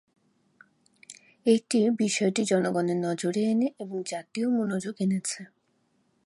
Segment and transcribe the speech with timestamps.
[1.45, 5.41] এটি বিষয়টি জনগণের নজরে এনে এবং জাতীয় মনোযোগ এনেছে।